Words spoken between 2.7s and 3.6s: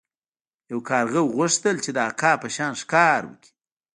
ښکار وکړي.